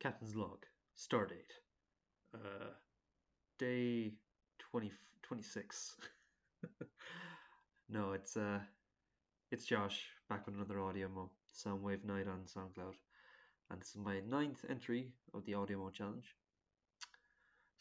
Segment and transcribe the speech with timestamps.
[0.00, 0.64] Captain's log.
[0.96, 1.52] Stardate.
[2.34, 2.70] Uh,
[3.58, 4.14] day
[4.70, 4.90] 20,
[5.22, 5.96] 26.
[7.90, 8.60] no, it's uh,
[9.52, 12.94] it's Josh back with another AudioMo Soundwave Night on SoundCloud,
[13.70, 16.34] and this is my ninth entry of the AudioMo challenge.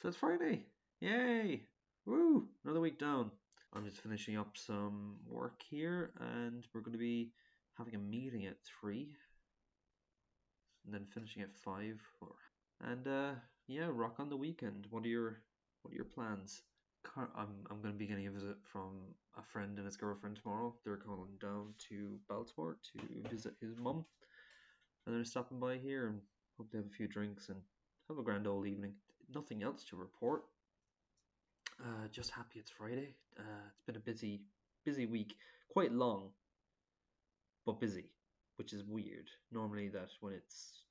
[0.02, 0.66] So it's Friday,
[1.00, 1.62] yay!
[2.06, 2.50] Woo!
[2.66, 3.32] Another week down.
[3.74, 7.32] I'm just finishing up some work here, and we're going to be
[7.78, 9.16] having a meeting at three,
[10.86, 12.02] and then finishing at five.
[12.22, 12.36] Or,
[12.82, 13.32] and uh,
[13.68, 14.88] yeah, rock on the weekend.
[14.90, 15.42] What are your
[15.82, 16.64] what are your plans?
[17.16, 20.76] I'm I'm going to be getting a visit from a friend and his girlfriend tomorrow.
[20.84, 24.06] They're going down to Baltimore to visit his mum,
[25.06, 26.20] and they're stopping by here and
[26.58, 27.60] hope to have a few drinks and
[28.10, 28.94] have a grand old evening.
[29.34, 30.44] Nothing else to report.
[31.82, 33.16] Uh, just happy it's Friday.
[33.40, 34.42] Uh, it's been a busy,
[34.84, 35.36] busy week.
[35.70, 36.30] Quite long,
[37.66, 38.12] but busy,
[38.60, 39.30] which is weird.
[39.52, 40.84] Normally, that when it's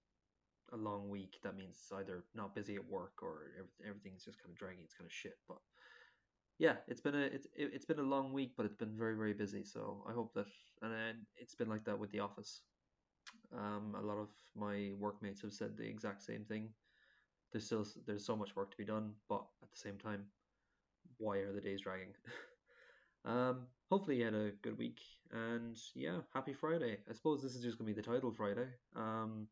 [0.73, 3.53] a long week, that means it's either not busy at work or
[3.87, 4.81] everything's just kind of dragging.
[4.83, 5.39] It's kind of shit.
[5.47, 5.59] But
[6.59, 9.35] yeah, it's been a it's it's been a long week, but it's been very very
[9.35, 9.63] busy.
[9.65, 10.47] So I hope that
[10.83, 12.63] and it's been like that with the office.
[13.53, 16.71] Um, a lot of my workmates have said the exact same thing.
[17.53, 20.25] There's still there's so much work to be done, but at the same time,
[21.19, 22.15] why are the days dragging?
[23.29, 26.99] um, hopefully you had a good week, and yeah, happy Friday.
[27.09, 28.69] I suppose this is just gonna be the title Friday.
[28.97, 29.47] Um,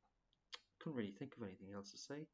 [0.81, 2.27] couldn't really think of anything else to say.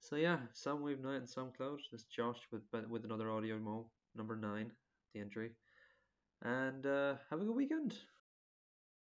[0.00, 1.78] So yeah, some Soundwave Night and some SoundCloud.
[1.90, 4.70] This Josh with with another AudioMo number nine,
[5.14, 5.50] the entry,
[6.42, 7.96] and uh, have a good weekend.